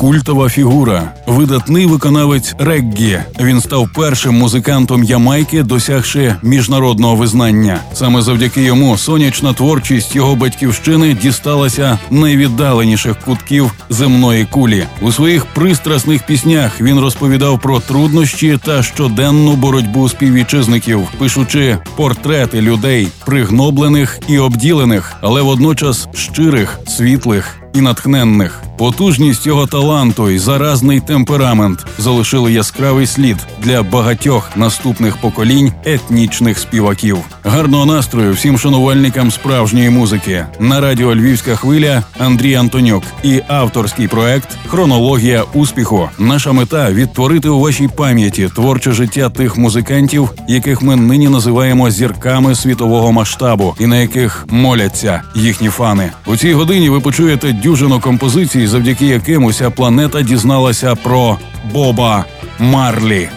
Культова 0.00 0.48
фігура, 0.48 1.12
видатний 1.26 1.86
виконавець 1.86 2.54
реггі. 2.58 3.18
Він 3.40 3.60
став 3.60 3.88
першим 3.94 4.34
музикантом 4.34 5.04
Ямайки, 5.04 5.62
досягши 5.62 6.34
міжнародного 6.42 7.16
визнання. 7.16 7.80
Саме 7.94 8.22
завдяки 8.22 8.62
йому 8.62 8.98
сонячна 8.98 9.52
творчість 9.52 10.16
його 10.16 10.36
батьківщини 10.36 11.16
дісталася 11.22 11.98
найвіддаленіших 12.10 13.16
кутків 13.18 13.72
земної 13.90 14.44
кулі. 14.44 14.84
У 15.00 15.12
своїх 15.12 15.46
пристрасних 15.46 16.26
піснях 16.26 16.80
він 16.80 17.00
розповідав 17.00 17.60
про 17.60 17.80
труднощі 17.80 18.58
та 18.64 18.82
щоденну 18.82 19.52
боротьбу 19.52 20.08
співвітчизників, 20.08 21.08
пишучи 21.18 21.78
портрети 21.96 22.60
людей, 22.60 23.08
пригноблених 23.26 24.20
і 24.28 24.38
обділених, 24.38 25.16
але 25.20 25.42
водночас 25.42 26.08
щирих, 26.14 26.78
світлих 26.86 27.59
і 27.74 27.80
натхненних. 27.80 28.62
Потужність 28.78 29.46
його 29.46 29.66
таланту 29.66 30.30
і 30.30 30.38
заразний 30.38 31.00
темперамент 31.00 31.86
залишили 31.98 32.52
яскравий 32.52 33.06
слід 33.06 33.36
для 33.62 33.82
багатьох 33.82 34.56
наступних 34.56 35.16
поколінь 35.16 35.72
етнічних 35.84 36.58
співаків. 36.58 37.18
Гарного 37.44 37.86
настрою 37.86 38.32
всім 38.32 38.58
шанувальникам 38.58 39.30
справжньої 39.30 39.90
музики 39.90 40.46
на 40.60 40.80
радіо 40.80 41.14
Львівська 41.14 41.56
хвиля 41.56 42.02
Андрій 42.18 42.54
Антонюк 42.54 43.02
і 43.22 43.40
авторський 43.48 44.08
проект 44.08 44.48
Хронологія 44.66 45.44
успіху. 45.54 46.08
Наша 46.18 46.52
мета 46.52 46.92
відтворити 46.92 47.48
у 47.48 47.60
вашій 47.60 47.88
пам'яті 47.88 48.48
творче 48.54 48.92
життя 48.92 49.30
тих 49.30 49.56
музикантів, 49.56 50.30
яких 50.48 50.82
ми 50.82 50.96
нині 50.96 51.28
називаємо 51.28 51.90
зірками 51.90 52.54
світового 52.54 53.12
масштабу, 53.12 53.74
і 53.78 53.86
на 53.86 53.96
яких 53.96 54.46
моляться 54.48 55.22
їхні 55.34 55.68
фани. 55.68 56.10
У 56.26 56.36
цій 56.36 56.52
годині 56.52 56.90
ви 56.90 57.00
почуєте 57.00 57.52
дюжину 57.62 58.00
композицій, 58.00 58.66
завдяки 58.66 59.06
яким 59.06 59.44
уся 59.44 59.70
планета 59.70 60.22
дізналася 60.22 60.94
про 60.94 61.38
Боба 61.72 62.24
Марлі. 62.58 63.28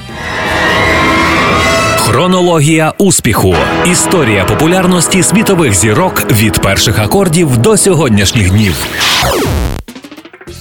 Хронологія 1.98 2.94
успіху. 2.98 3.56
Історія 3.92 4.46
популярності 4.46 5.24
світових 5.24 5.74
зірок 5.74 6.32
від 6.32 6.62
перших 6.62 7.00
акордів 7.00 7.58
до 7.58 7.78
сьогоднішніх 7.78 8.52
днів. 8.52 8.86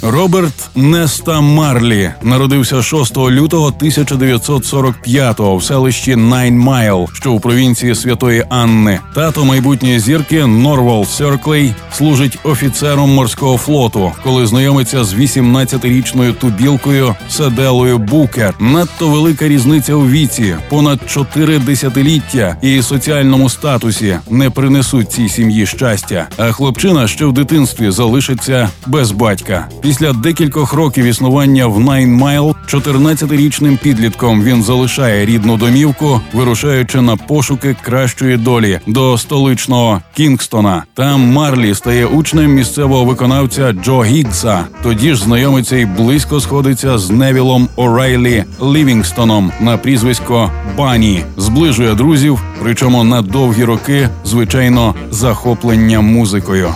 Роберт 0.03 0.71
Неста 0.75 1.41
Марлі 1.41 2.11
народився 2.23 2.83
6 2.83 3.17
лютого 3.17 3.71
1945-го 3.81 5.57
в 5.57 5.65
селищі 5.65 6.17
Найн 6.17 6.59
Майл, 6.59 7.09
що 7.13 7.33
у 7.33 7.41
провінції 7.41 7.95
Святої 7.95 8.45
Анни. 8.49 9.01
Тато 9.15 9.45
майбутньої 9.45 10.01
зірки 10.01 10.47
Норвал 10.47 11.05
Сінклер 11.05 11.75
служить 11.93 12.39
офіцером 12.45 13.15
морського 13.15 13.59
флоту, 13.59 14.13
коли 14.25 14.47
знайомиться 14.47 15.05
з 15.05 15.15
18-річною 15.15 16.35
тубілкою 16.35 17.15
Седелою 17.29 17.99
Букер. 17.99 18.55
Надто 18.61 19.09
велика 19.09 19.49
різниця 19.49 19.95
у 19.95 20.09
віці, 20.09 20.57
понад 20.69 21.01
чотири 21.07 21.59
десятиліття 21.59 22.57
і 22.63 22.83
соціальному 22.83 23.49
статусі 23.49 24.19
не 24.31 24.51
принесуть 24.51 25.13
цій 25.13 25.29
сім'ї 25.29 25.67
щастя. 25.67 26.29
А 26.37 26.53
хлопчина 26.53 27.09
ще 27.09 27.25
в 27.25 27.33
дитинстві 27.33 27.91
залишиться 27.91 28.69
без 28.87 29.11
батька. 29.11 29.69
Після 29.93 30.13
декількох 30.13 30.73
років 30.73 31.05
існування 31.05 31.67
в 31.67 31.81
Найн 31.81 32.15
Майл 32.15 32.55
14-річним 32.69 33.79
підлітком 33.83 34.43
він 34.43 34.63
залишає 34.63 35.27
рідну 35.27 35.57
домівку, 35.57 36.21
вирушаючи 36.33 37.01
на 37.01 37.17
пошуки 37.17 37.77
кращої 37.83 38.37
долі 38.37 38.81
до 38.87 39.19
столичного 39.19 40.01
Кінгстона. 40.15 40.83
Там 40.95 41.21
Марлі 41.21 41.75
стає 41.75 42.07
учнем 42.07 42.53
місцевого 42.55 43.05
виконавця 43.05 43.73
Джо 43.73 44.05
Гігса. 44.05 44.65
Тоді 44.83 45.15
ж 45.15 45.23
знайомиться 45.23 45.77
і 45.77 45.87
близько 45.87 46.41
сходиться 46.41 46.99
з 46.99 47.11
Невілом 47.11 47.69
О'Райлі 47.77 48.45
Лівінгстоном 48.63 49.53
на 49.61 49.77
прізвисько 49.77 50.51
Бані, 50.77 51.25
зближує 51.37 51.95
друзів, 51.95 52.43
причому 52.63 53.05
на 53.05 53.23
довгі 53.23 53.65
роки, 53.65 54.09
звичайно, 54.25 54.95
захоплення 55.11 56.01
музикою. 56.01 56.75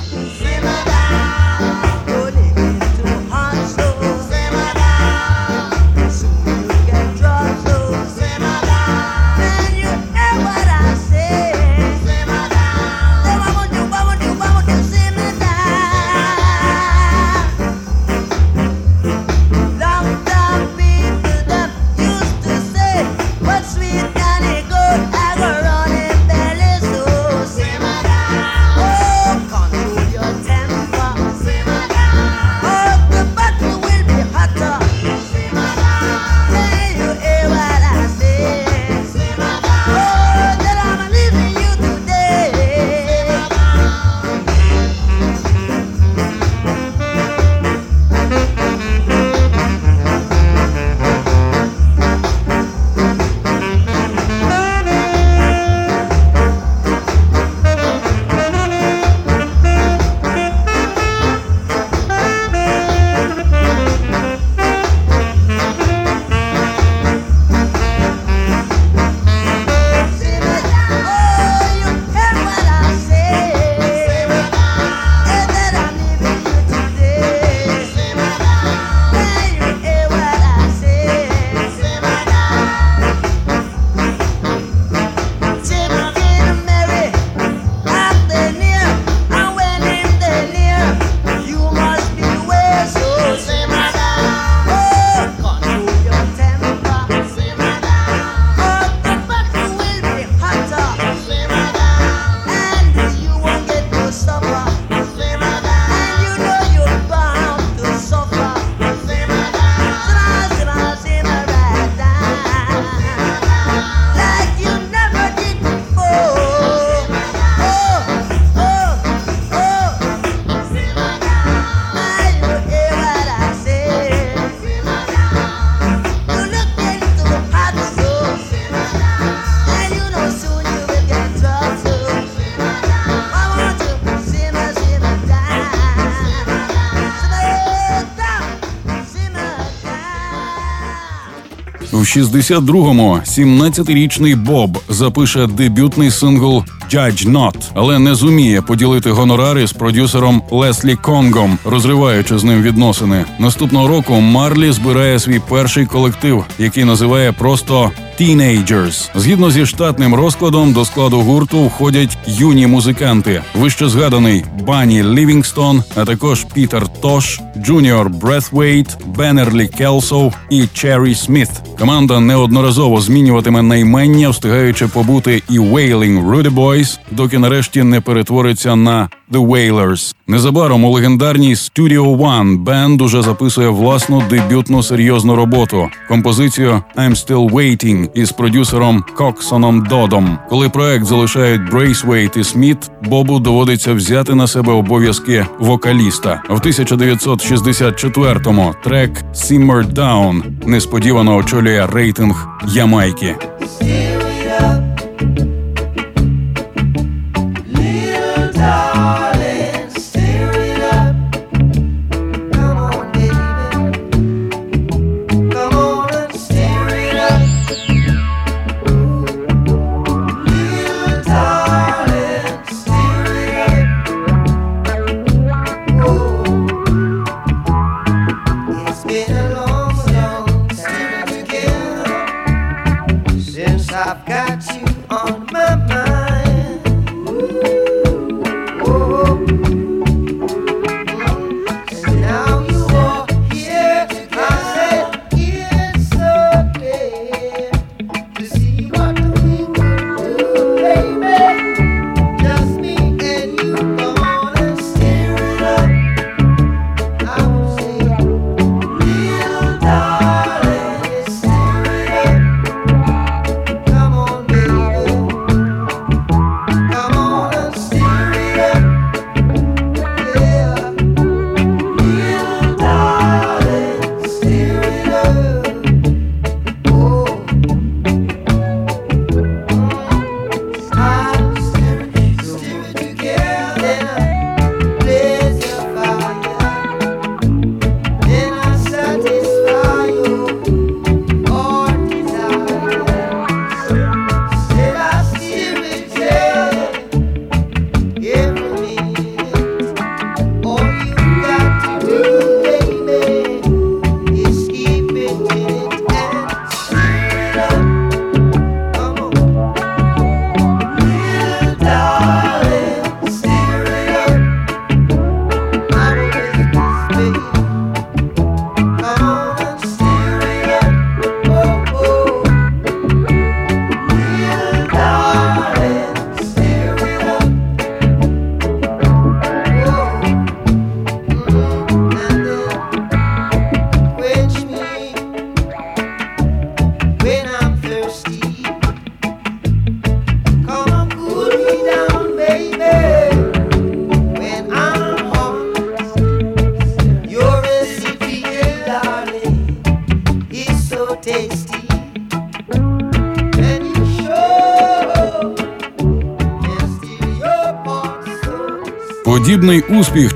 62-му 142.17 143.21
17-річний 143.27 144.37
Боб 144.37 144.79
запише 144.89 145.47
дебютний 145.47 146.11
сингл 146.11 146.65
«Judge 146.93 147.31
Not», 147.31 147.55
але 147.75 147.99
не 147.99 148.15
зуміє 148.15 148.63
поділити 148.63 149.11
гонорари 149.11 149.67
з 149.67 149.73
продюсером 149.73 150.43
Леслі 150.51 150.97
Конгом, 150.97 151.59
розриваючи 151.65 152.39
з 152.39 152.45
ним 152.45 152.63
відносини. 152.63 153.25
Наступного 153.39 153.89
року 153.89 154.15
Марлі 154.21 154.73
збирає 154.73 155.19
свій 155.19 155.41
перший 155.49 155.87
колектив, 155.87 156.45
який 156.59 156.85
називає 156.85 157.33
просто 157.33 157.91
Teenagers. 158.21 159.11
Згідно 159.15 159.51
зі 159.51 159.67
штатним 159.67 160.15
розкладом 160.15 160.73
до 160.73 160.85
складу 160.85 161.21
гурту 161.21 161.65
входять 161.65 162.19
юні 162.27 162.67
музиканти, 162.67 163.43
вище 163.55 163.89
згаданий 163.89 164.45
Бані 164.67 165.03
Лівінгстон, 165.03 165.83
а 165.97 166.05
також 166.05 166.47
Пітер 166.55 166.89
Тош, 166.89 167.41
Джуніор 167.57 168.11
Брейсвейт, 168.11 168.97
Беверлі 169.07 169.69
Келсо 169.69 170.35
і 170.51 170.67
Черрі 170.73 171.15
Сміт. 171.15 171.49
Команда 171.79 172.21
неодноразово 172.21 173.01
змінюватиме 173.01 173.63
наймення, 173.63 174.31
встигаючи 174.31 174.87
побути 174.87 175.43
і 175.51 175.59
Wailing 175.59 176.31
Rudy 176.31 176.55
Boys, 176.55 176.99
доки 177.11 177.39
нарешті 177.39 177.83
не 177.83 178.01
перетвориться 178.01 178.77
на 178.77 179.09
The 179.33 179.47
Wailers. 179.47 180.15
Незабаром 180.27 180.85
у 180.85 180.91
легендарній 180.91 181.55
Studio 181.55 182.17
One 182.17 182.59
бенд 182.59 183.01
уже 183.01 183.23
записує 183.23 183.69
власну 183.69 184.23
дебютну 184.31 184.83
серйозну 184.83 185.37
роботу 185.37 185.89
композицію 186.09 186.83
«I'm 186.97 187.11
Still 187.11 187.51
Waiting» 187.51 188.06
із 188.15 188.33
продюсером 188.33 189.05
Коксоном 189.17 189.87
Додом. 189.87 190.39
Коли 190.49 190.69
проект 190.69 191.05
залишають 191.05 191.71
Брейсвейт 191.71 192.37
і 192.37 192.45
Сміт, 192.45 192.91
Бобу 193.05 193.39
доводиться 193.39 193.93
взяти 193.93 194.35
на 194.35 194.47
себе 194.47 194.73
обов'язки 194.73 195.47
вокаліста. 195.59 196.43
В 196.49 196.61
1964-му 196.61 198.75
трек 198.85 199.25
«Simmer 199.35 199.93
Down» 199.93 200.43
несподівано 200.67 201.37
очолює 201.37 201.87
рейтинг 201.93 202.49
Ямайки. 202.69 203.37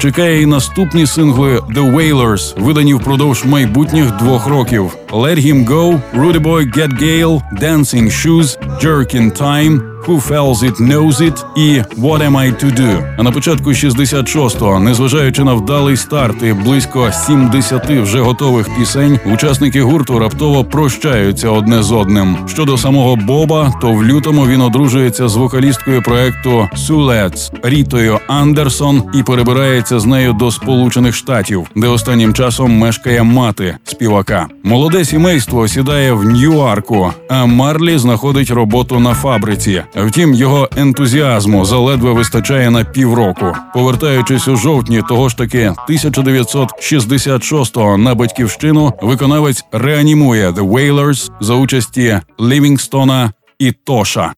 Чекає 0.01 0.43
і 0.43 0.47
наступні 0.47 1.07
сингли 1.07 1.59
The 1.59 1.95
Wailers, 1.95 2.63
видані 2.63 2.95
впродовж 2.95 3.45
майбутніх 3.45 4.11
двох 4.17 4.47
років: 4.47 4.97
Let 5.13 5.47
Him 5.47 5.69
Go, 5.69 6.01
Rudy 6.15 6.41
Boy 6.41 6.77
Get 6.77 6.93
Gale, 7.01 7.43
Dancing 7.63 8.05
Shoes, 8.11 8.59
Jerk 8.83 9.15
in 9.15 9.43
Time, 9.43 9.90
Who 10.07 10.29
Fells 10.29 10.63
It 10.63 10.81
Knows 10.81 11.21
It 11.21 11.45
і 11.57 11.81
What 12.01 12.31
Am 12.31 12.37
I 12.37 12.65
To 12.65 12.81
Do. 12.81 13.15
А 13.19 13.23
на 13.23 13.33
початку 13.33 13.71
66-го, 13.71 14.81
незважаючи 14.81 15.45
на 15.45 15.55
вдалий 15.55 15.97
старт 15.97 16.43
і 16.43 16.53
близько 16.53 17.13
70 17.13 17.91
вже 17.91 18.21
готових 18.21 18.77
пісень, 18.79 19.19
учасники 19.33 19.83
гурту 19.83 20.19
раптово 20.19 20.65
прощаються 20.65 21.49
одне 21.49 21.83
з 21.83 21.93
одним. 21.93 22.37
Щодо 22.49 22.79
самого 22.79 23.17
Боба, 23.17 23.73
то 23.81 23.93
в 23.93 24.05
лютому 24.05 24.47
він 24.47 24.61
одружується 24.61 25.29
з 25.29 25.37
вокалісткою 25.37 26.03
проекту 26.03 26.69
Сулец 26.75 27.53
Рітою 27.63 28.19
Андерсон 28.27 29.03
і 29.15 29.23
перебирається 29.23 30.01
з 30.01 30.07
нею 30.07 30.33
до 30.33 30.51
Сполучених 30.51 31.15
Штатів, 31.15 31.67
де 31.77 31.87
останнім 31.87 32.35
часом 32.35 32.79
мешкає 32.79 33.23
мати 33.23 33.77
співака. 33.85 34.47
Молоде 34.63 35.05
сімейство 35.05 35.69
сідає 35.69 36.13
в 36.13 36.25
Нью-Арку, 36.25 37.13
а 37.29 37.47
Марлі 37.47 37.99
знаходить 37.99 38.51
роботу 38.51 39.01
на 39.01 39.15
фабриці. 39.15 39.83
Втім, 39.97 40.35
його 40.35 40.69
ентузіазму 40.77 41.65
заледве 41.65 42.13
вистачає 42.13 42.71
на 42.71 42.85
півроку. 42.85 43.53
Повертаючись 43.75 44.49
у 44.49 44.57
жовтні, 44.57 45.03
того 45.09 45.29
ж 45.29 45.37
таки 45.37 45.73
1966-го 45.89 47.97
на 47.97 48.15
батьківщину, 48.15 48.93
виконавець 49.03 49.65
реанімує 49.73 50.51
The 50.51 50.71
Wailers 50.71 51.31
за 51.41 51.55
участі 51.55 52.21
Лівінгстона 52.41 53.33
і 53.59 53.73
Тоша. 53.73 54.33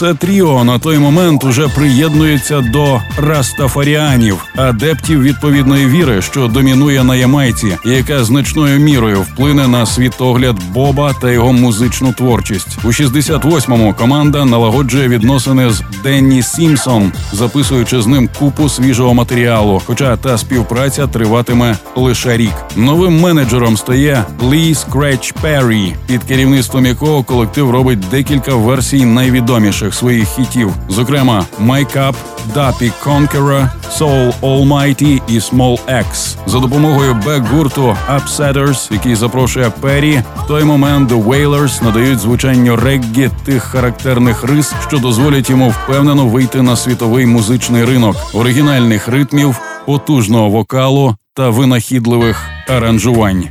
Все 0.00 0.14
тріо 0.14 0.64
на 0.64 0.78
той 0.78 0.98
момент 0.98 1.44
уже 1.44 1.68
приєднується 1.68 2.60
до 2.60 3.00
растафаріанів, 3.18 4.44
адептів 4.56 5.22
відповідної 5.22 5.86
віри, 5.86 6.22
що 6.22 6.46
домінує 6.46 7.04
на 7.04 7.16
Ямайці, 7.16 7.76
яка 7.84 8.24
значною 8.24 8.78
мірою 8.78 9.20
вплине 9.20 9.68
на 9.68 9.86
світогляд 9.86 10.56
Боба 10.72 11.14
та 11.20 11.30
його 11.30 11.52
музичну 11.52 12.12
творчість. 12.12 12.78
У 12.84 12.86
68-му 12.86 13.94
команда 13.94 14.44
налагоджує 14.44 15.08
відносини 15.08 15.70
з 15.70 15.82
Денні 16.02 16.42
Сімсон, 16.42 17.12
записуючи 17.32 18.02
з 18.02 18.06
ним 18.06 18.28
купу 18.38 18.68
свіжого 18.68 19.14
матеріалу. 19.14 19.82
Хоча 19.86 20.16
та 20.16 20.38
співпраця 20.38 21.06
триватиме 21.06 21.76
лише 21.96 22.36
рік. 22.36 22.54
Новим 22.76 23.20
менеджером 23.20 23.76
стає 23.76 24.24
Лі 24.52 24.74
Скретч 24.74 25.32
Перрі, 25.32 25.94
під 26.06 26.24
керівництвом 26.24 26.86
якого 26.86 27.22
колектив 27.22 27.70
робить 27.70 28.00
декілька 28.10 28.54
версій 28.54 29.04
найвідоміших 29.04 29.89
своїх 29.94 30.28
хітів, 30.28 30.72
зокрема 30.88 31.44
«My 31.60 31.96
Cup», 31.96 32.14
«Dappy 32.54 32.92
Conqueror», 33.04 33.68
«Soul 33.98 34.32
Almighty» 34.42 35.20
і 35.28 35.38
«Small 35.38 35.78
X». 35.88 36.36
За 36.46 36.58
допомогою 36.58 37.14
бек-гурту 37.14 37.96
«Upsetters», 38.14 38.92
який 38.92 39.14
запрошує 39.14 39.70
Перрі, 39.80 40.22
в 40.36 40.46
той 40.46 40.64
момент 40.64 41.12
The 41.12 41.24
Wailers 41.24 41.84
надають 41.84 42.18
звучанню 42.18 42.76
реггі 42.76 43.30
тих 43.44 43.62
характерних 43.62 44.44
рис, 44.44 44.74
що 44.88 44.98
дозволять 44.98 45.50
йому 45.50 45.70
впевнено 45.70 46.26
вийти 46.26 46.62
на 46.62 46.76
світовий 46.76 47.26
музичний 47.26 47.84
ринок, 47.84 48.16
оригінальних 48.34 49.08
ритмів, 49.08 49.56
потужного 49.86 50.50
вокалу 50.50 51.16
та 51.34 51.48
винахідливих 51.48 52.48
аранжувань. 52.68 53.48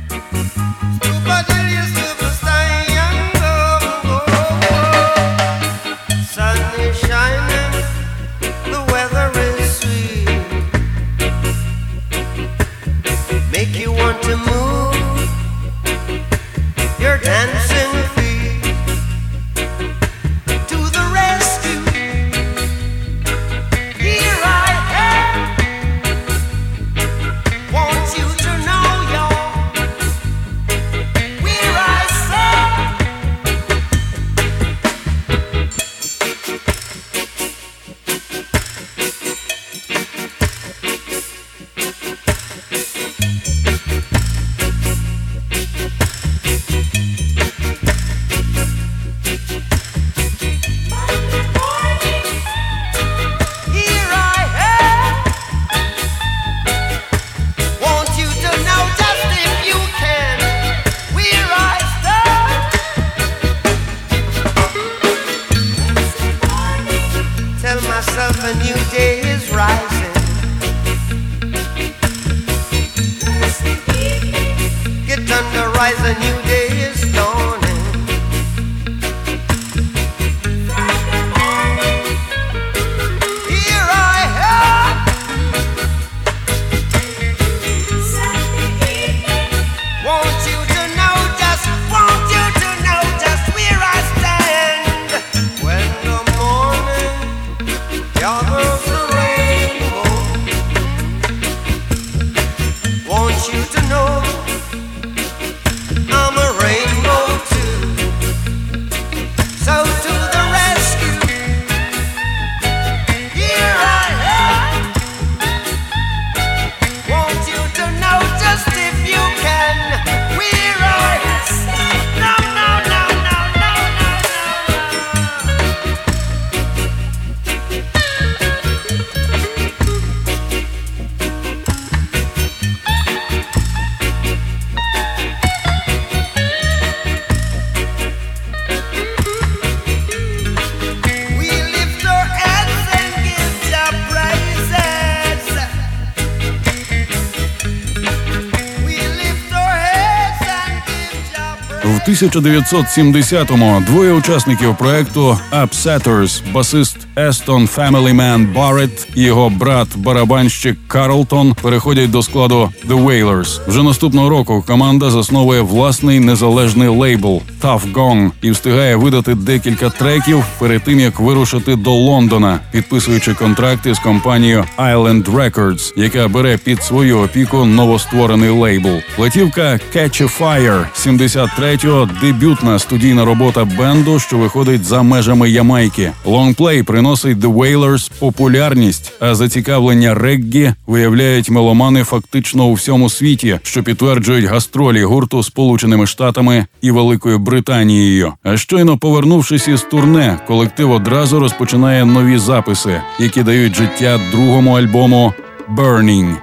1970-му 152.10 153.82
двоє 153.86 154.12
учасників 154.12 154.76
проекту 154.76 155.38
Upsetters, 155.52 156.52
басист 156.52 156.99
Естон 157.18 157.66
Family 157.66 158.21
Man 158.21 158.48
Барретт 158.54 159.08
і 159.14 159.22
його 159.22 159.50
брат 159.50 159.88
барабанщик 159.96 160.78
Карлтон 160.88 161.54
переходять 161.62 162.10
до 162.10 162.22
складу 162.22 162.72
The 162.88 163.04
Wailers. 163.04 163.60
Вже 163.68 163.82
наступного 163.82 164.28
року 164.28 164.64
команда 164.66 165.10
засновує 165.10 165.60
власний 165.60 166.20
незалежний 166.20 166.88
лейбл 166.88 167.42
Tough 167.62 167.92
Gong 167.92 168.30
і 168.42 168.50
встигає 168.50 168.96
видати 168.96 169.34
декілька 169.34 169.90
треків 169.90 170.44
перед 170.58 170.82
тим 170.82 171.00
як 171.00 171.20
вирушити 171.20 171.76
до 171.76 171.90
Лондона, 171.90 172.60
підписуючи 172.72 173.34
контракти 173.34 173.94
з 173.94 173.98
компанією 173.98 174.64
Island 174.78 175.24
Records, 175.24 175.92
яка 175.96 176.28
бере 176.28 176.56
під 176.56 176.82
свою 176.82 177.18
опіку 177.18 177.64
новостворений 177.64 178.50
лейбл. 178.50 179.00
Платівка 179.16 179.80
Catch 179.96 180.22
a 180.22 180.40
Fire 180.40 180.84
73-го– 180.96 182.08
дебютна 182.20 182.78
студійна 182.78 183.24
робота 183.24 183.64
бенду, 183.64 184.18
що 184.18 184.38
виходить 184.38 184.84
за 184.84 185.02
межами 185.02 185.50
Ямайки. 185.50 186.12
Лонгплей 186.24 186.82
приносить 187.00 187.38
The 187.38 187.54
Wailers 187.54 188.10
популярність, 188.18 189.12
а 189.20 189.34
зацікавлення 189.34 190.14
реггі 190.14 190.72
виявляють 190.86 191.50
меломани 191.50 192.04
фактично 192.04 192.64
у 192.64 192.72
всьому 192.72 193.10
світі, 193.10 193.58
що 193.62 193.82
підтверджують 193.82 194.44
гастролі 194.44 195.04
гурту 195.04 195.42
Сполученими 195.42 196.06
Штатами 196.06 196.66
і 196.80 196.90
Великою 196.90 197.38
Британією. 197.38 198.32
А 198.42 198.56
щойно 198.56 198.98
повернувшись 198.98 199.68
із 199.68 199.82
турне, 199.82 200.38
колектив 200.46 200.90
одразу 200.90 201.40
розпочинає 201.40 202.04
нові 202.04 202.38
записи, 202.38 203.00
які 203.18 203.42
дають 203.42 203.76
життя 203.76 204.20
другому 204.30 204.78
альбому 204.78 205.32
«Burning». 205.76 206.34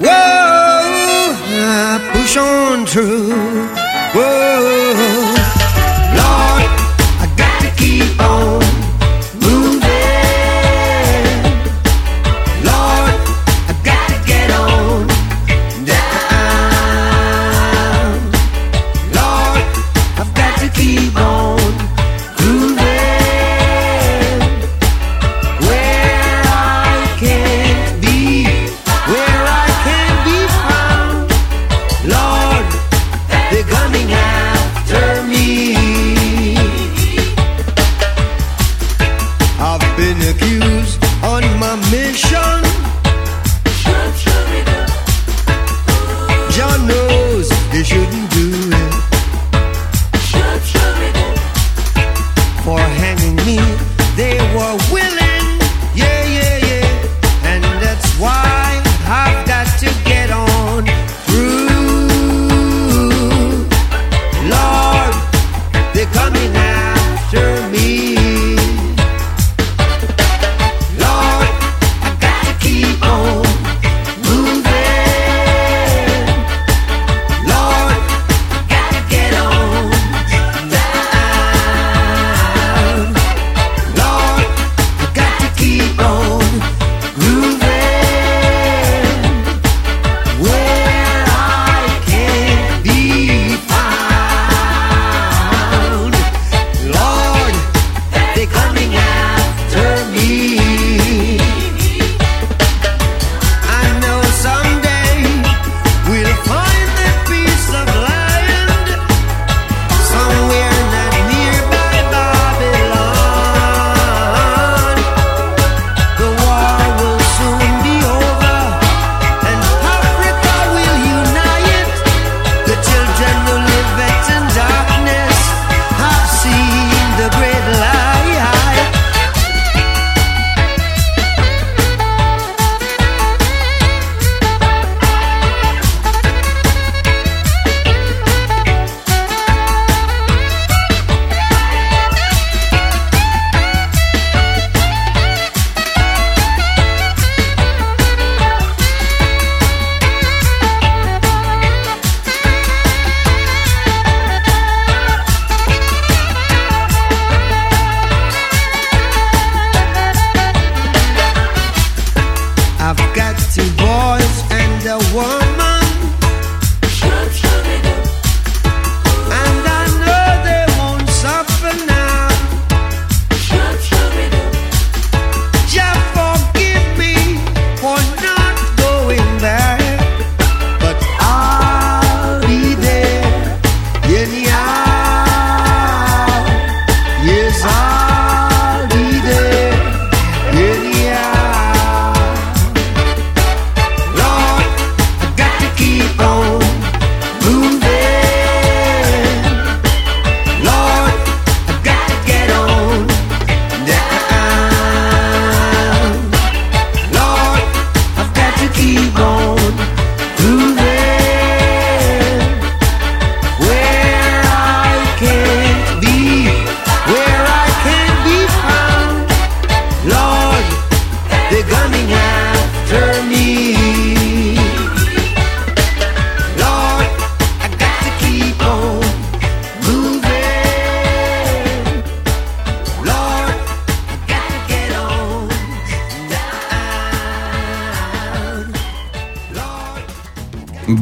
Whoa, 0.00 1.98
push 2.12 2.36
on 2.36 2.84
through. 2.86 3.73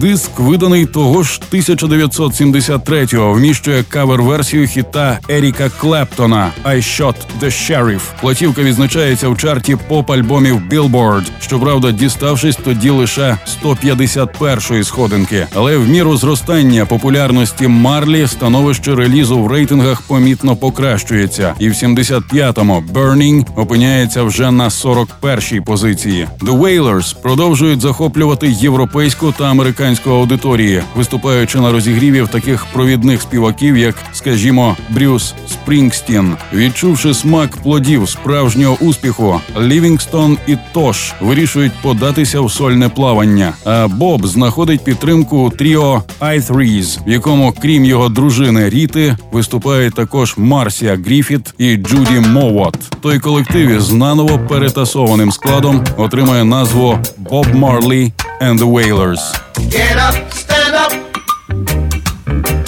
Диск, 0.03 0.39
виданий 0.39 0.87
того 0.87 1.23
ж 1.23 1.41
1973-го, 1.53 3.33
вміщує 3.33 3.85
кавер-версію 3.89 4.67
хіта 4.67 5.19
Еріка 5.29 5.69
Клептона 5.69 6.53
«I 6.65 6.77
Shot 6.77 7.15
the 7.41 7.45
Sheriff». 7.45 8.01
Платівка 8.21 8.63
відзначається 8.63 9.29
в 9.29 9.39
чарті 9.39 9.77
поп-альбомів 9.89 10.69
Billboard, 10.69 11.23
щоправда, 11.41 11.91
діставшись 11.91 12.57
тоді 12.57 12.91
лише 12.91 13.39
151-ї 13.65 14.85
сходинки. 14.85 15.47
Але 15.55 15.77
в 15.77 15.89
міру 15.89 16.17
зростання 16.17 16.87
популярності 16.87 17.69
Марлі 17.69 18.27
становище 18.27 18.95
релізу 18.95 19.39
в 19.39 19.53
рейтингах 19.53 20.03
помітно 20.03 20.57
покращується, 20.57 21.55
і 21.59 21.69
в 21.69 21.73
75-му 21.73 22.85
«Burning» 22.93 23.47
опиняється 23.57 24.23
вже 24.23 24.51
на 24.51 24.69
41-й 24.69 25.61
позиції. 25.61 26.29
The 26.41 26.61
Wailers 26.61 27.23
продовжують 27.23 27.81
захоплювати 27.81 28.49
європейську 28.49 29.35
та 29.39 29.45
американську 29.45 29.92
аудиторії, 30.11 30.83
виступаючи 30.97 31.59
на 31.59 31.73
розігрівів 31.73 32.29
таких 32.29 32.67
провідних 32.67 33.23
співаків, 33.23 33.77
як, 33.77 33.95
скажімо, 34.13 34.77
Брюс 34.91 35.35
Спрінгстін. 35.49 36.37
Відчувши 36.55 37.15
смак 37.15 37.57
плодів 37.57 38.09
справжнього 38.09 38.77
успіху, 38.81 39.41
Лівінгстон 39.61 40.39
і 40.47 40.57
Тош 40.73 41.13
вирішують 41.21 41.73
податися 41.83 42.41
в 42.41 42.53
сольне 42.53 42.89
плавання. 42.89 43.53
А 43.65 43.89
Боб 43.89 44.27
знаходить 44.27 44.85
підтримку 44.85 45.53
тріо 45.59 46.03
I 46.21 46.47
Threes, 46.47 46.99
в 47.07 47.11
якому, 47.11 47.55
крім 47.63 47.85
його 47.85 48.09
дружини 48.09 48.71
Ріти, 48.71 49.17
виступають 49.33 49.95
також 49.95 50.35
Марсія 50.37 50.99
Гріфіт 51.07 51.55
і 51.59 51.77
Джуді 51.77 52.21
Мовот. 52.21 52.77
Той 53.01 53.19
колектив 53.19 53.69
із 53.69 53.93
наново 53.93 54.41
перетасованим 54.49 55.33
складом 55.33 55.85
отримає 55.97 56.45
назву 56.45 56.99
Bob 57.31 57.61
Marley 57.61 58.13
and 58.41 58.59
the 58.59 58.73
Wailers. 58.73 59.52
Get 59.69 59.97
up, 59.97 60.15
stand 60.33 60.75
up. 60.75 60.93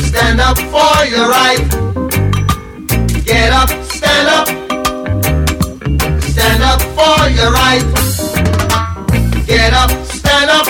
Stand 0.00 0.40
up 0.40 0.58
for 0.58 1.04
your 1.06 1.28
right. 1.28 1.60
Get 3.24 3.52
up, 3.52 3.68
stand 3.84 4.28
up. 4.28 4.48
Stand 6.22 6.62
up 6.62 6.80
for 6.96 7.28
your 7.30 7.50
right. 7.52 7.84
Get 9.46 9.72
up, 9.72 9.90
stand 10.06 10.50
up. 10.50 10.66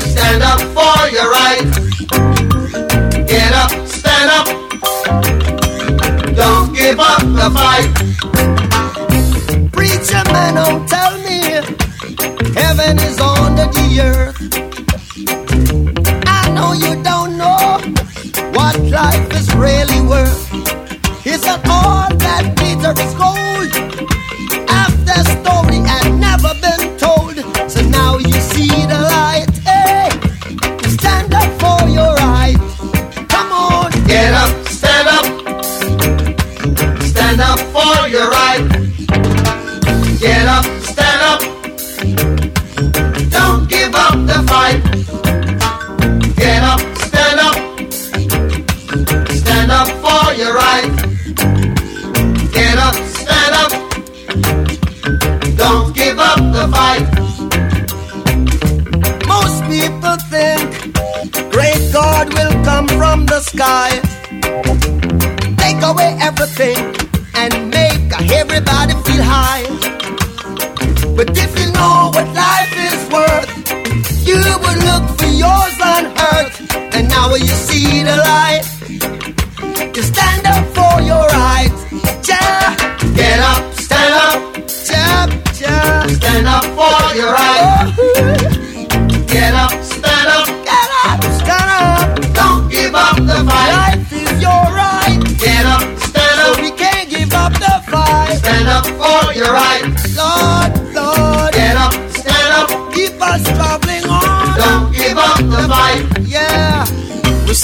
Stand 0.00 0.42
up 0.42 0.60
for 0.76 1.08
your 1.16 1.30
right. 1.30 1.64
Get 3.26 3.52
up, 3.52 3.70
stand 3.86 4.30
up. 4.38 4.46
Don't 6.36 6.74
give 6.74 6.98
up 6.98 7.22
the 7.38 7.50
fight. 7.56 7.90
Preacher 9.72 10.24
man, 10.32 10.54
don't 10.54 10.88
tell 10.88 11.18
me 11.18 11.40
heaven 12.54 12.98
is 12.98 13.20
under 13.20 13.66
the 13.66 14.00
earth. 14.00 14.33
Life 18.94 19.32
is 19.34 19.52
really 19.56 20.00
worth. 20.06 20.48
It's 21.26 21.44
not 21.44 21.66
all 21.68 22.08
that 22.16 22.54
glitter 22.56 22.94
is 23.02 23.14
gold. 23.14 23.43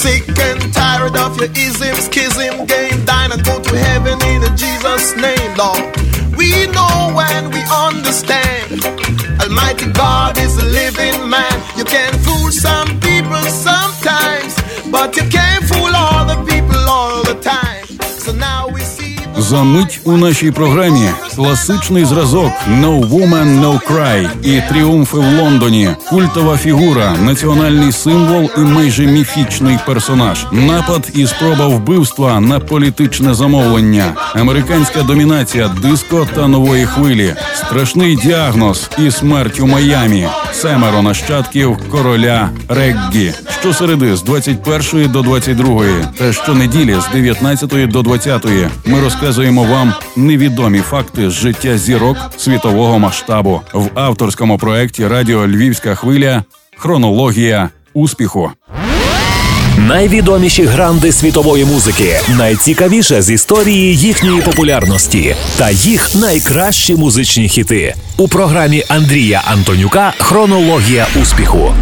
sick 0.00 0.28
and 0.28 0.72
tired 0.72 1.16
of 1.16 1.38
your 1.40 1.50
ism, 1.56 1.94
schism, 1.96 2.66
game, 2.66 3.04
dine 3.04 3.32
and 3.32 3.44
go 3.44 3.60
to 3.60 3.76
heaven 3.76 4.18
in 4.32 4.42
Jesus' 4.56 5.16
name, 5.16 5.50
Lord. 5.56 5.84
We 6.36 6.66
know 6.76 7.16
and 7.30 7.52
we 7.54 7.60
understand. 7.88 8.84
Almighty 9.40 9.90
God 9.92 10.38
is 10.38 10.56
a 10.58 10.66
living 10.66 11.28
man. 11.28 11.54
You 11.76 11.84
can 11.84 12.12
fool 12.24 12.50
some 12.50 12.88
people 13.00 13.42
sometimes, 13.68 14.54
but 14.90 15.16
you 15.16 15.24
can't 15.28 15.64
fool 15.64 15.92
all 15.94 16.24
the 16.26 16.38
people 16.50 16.82
all 16.88 17.22
the 17.22 17.38
time. 17.40 17.86
So 18.24 18.32
now 18.32 18.68
we 18.68 18.80
see. 18.80 19.16
the 19.34 19.40
За 19.42 19.62
мить 19.62 20.00
у 20.04 20.16
нашій 20.16 20.50
програмі 20.50 21.08
класичний 21.41 22.05
зразок 22.05 22.51
«No 22.67 23.09
Woman, 23.09 23.61
No 23.61 23.79
Cry» 23.91 24.29
і 24.43 24.61
тріумфи 24.69 25.17
в 25.17 25.39
Лондоні, 25.39 25.89
культова 26.09 26.57
фігура, 26.57 27.15
національний 27.25 27.91
символ 27.91 28.49
і 28.57 28.59
майже 28.59 29.05
міфічний 29.05 29.77
персонаж, 29.85 30.45
напад 30.51 31.11
і 31.13 31.27
спроба 31.27 31.67
вбивства 31.67 32.39
на 32.39 32.59
політичне 32.59 33.33
замовлення, 33.33 34.13
американська 34.35 35.03
домінація 35.03 35.67
диско 35.67 36.27
та 36.35 36.47
нової 36.47 36.85
хвилі, 36.85 37.35
страшний 37.53 38.15
діагноз 38.15 38.89
і 38.97 39.11
смерть 39.11 39.59
у 39.59 39.67
Майамі, 39.67 40.27
семеро 40.53 41.01
нащадків 41.01 41.77
короля 41.91 42.49
реггі. 42.69 43.33
Щосереди 43.59 44.15
з 44.15 44.23
21 44.23 45.11
до 45.11 45.21
22 45.21 45.83
та 46.17 46.33
щонеділі 46.33 46.97
з 47.01 47.13
19 47.13 47.89
до 47.89 48.01
20 48.01 48.45
ми 48.85 49.01
розказуємо 49.01 49.63
вам 49.63 49.93
невідомі 50.15 50.79
факти 50.79 51.29
життя 51.31 51.77
зірок 51.77 52.17
світового 52.37 52.99
масштабу 52.99 53.61
в 53.73 53.89
авторському 53.95 54.57
проєкті 54.57 55.07
Радіо 55.07 55.47
Львівська 55.47 55.95
хвиля 55.95 56.43
Хронологія 56.77 57.69
успіху. 57.93 58.51
Найвідоміші 59.77 60.65
гранди 60.65 61.11
світової 61.11 61.65
музики, 61.65 62.19
найцікавіше 62.37 63.21
з 63.21 63.29
історії 63.29 63.97
їхньої 63.97 64.41
популярності 64.41 65.35
та 65.57 65.69
їх 65.69 66.15
найкращі 66.15 66.95
музичні 66.95 67.49
хіти 67.49 67.95
у 68.17 68.27
програмі 68.27 68.83
Андрія 68.87 69.43
Антонюка 69.45 70.13
Хронологія 70.17 71.07
успіху. 71.21 71.73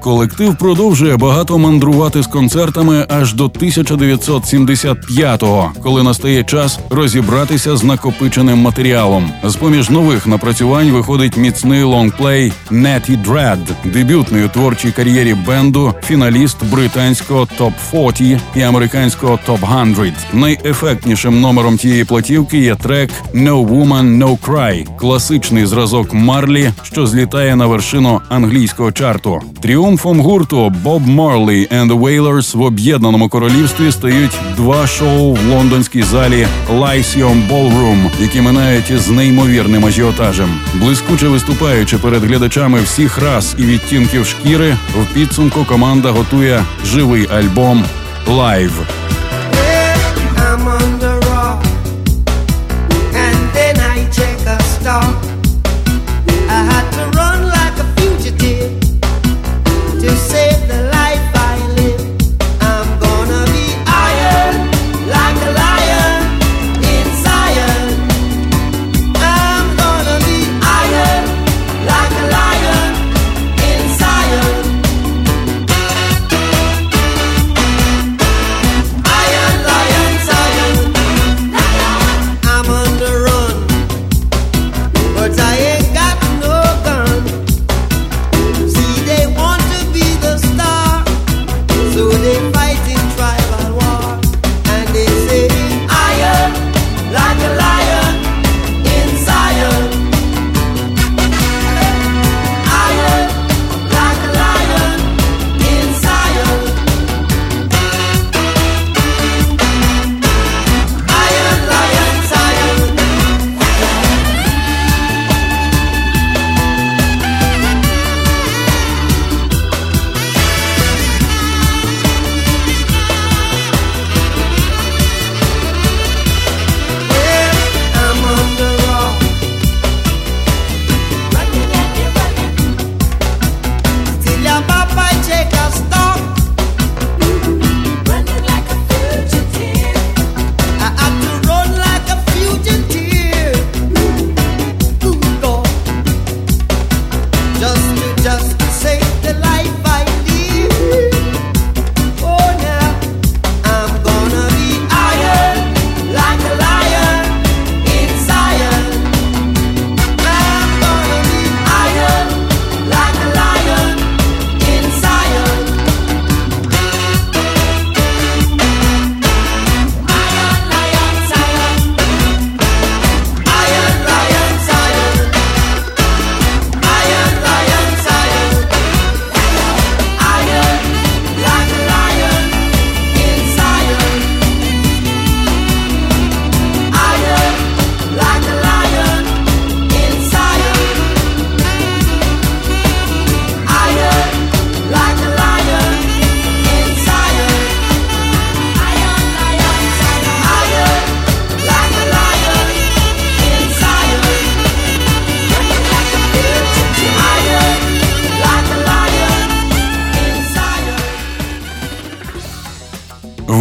Колектив 0.00 0.56
продовжує 0.56 1.16
багато 1.16 1.58
мандрувати 1.58 2.22
з 2.22 2.26
концертами 2.26 3.06
аж 3.08 3.34
до 3.34 3.46
1975-го, 3.46 5.72
коли 5.82 6.02
настає 6.02 6.44
час 6.44 6.78
розібратися 6.90 7.76
з 7.76 7.84
накопиченим 7.84 8.58
матеріалом. 8.58 9.30
З 9.44 9.56
поміж 9.56 9.90
нових 9.90 10.26
напрацювань 10.26 10.90
виходить 10.90 11.36
міцний 11.36 11.82
лонгплей 11.82 12.52
«Natty 12.70 13.24
Dread», 13.24 13.58
дебютний 13.84 14.44
у 14.44 14.48
творчій 14.48 14.92
кар'єрі 14.92 15.34
бенду, 15.46 15.94
фіналіст 16.02 16.56
британського 16.70 17.48
топ 17.58 17.72
40 17.90 18.20
і 18.56 18.62
американського 18.62 19.38
топ 19.46 19.58
100. 19.58 19.86
Найефектнішим 20.32 21.40
номером 21.40 21.76
тієї 21.76 22.04
платівки 22.04 22.58
є 22.58 22.74
трек 22.74 23.10
«No 23.34 23.68
Woman, 23.68 24.18
No 24.18 24.38
Cry», 24.38 24.96
класичний 24.96 25.66
зразок 25.66 26.14
Марлі, 26.14 26.72
що 26.82 27.06
злітає 27.06 27.56
на 27.56 27.66
вершину 27.66 28.20
англійського 28.28 28.92
чарту. 28.92 29.40
Тріумф 29.60 29.89
Тріумфом 29.90 30.20
гурту 30.20 30.72
Bob 30.84 31.16
Marley 31.16 31.68
and 31.68 31.88
the 31.88 32.00
Wailers 32.00 32.56
в 32.56 32.62
об'єднаному 32.62 33.28
королівстві 33.28 33.92
стають 33.92 34.38
два 34.56 34.86
шоу 34.86 35.34
в 35.34 35.46
лондонській 35.46 36.02
залі 36.02 36.46
Lyceum 36.72 37.48
Ballroom, 37.48 38.10
які 38.20 38.40
минають 38.40 38.90
із 38.90 39.08
неймовірним 39.08 39.86
ажіотажем. 39.86 40.48
Блискуче 40.74 41.28
виступаючи 41.28 41.98
перед 41.98 42.24
глядачами 42.24 42.80
всіх 42.80 43.18
рас 43.18 43.54
і 43.58 43.62
відтінків 43.62 44.26
шкіри, 44.26 44.76
в 45.00 45.14
підсумку 45.14 45.64
команда 45.64 46.10
готує 46.10 46.62
живий 46.84 47.28
альбом 47.30 47.84
Live. 48.28 48.72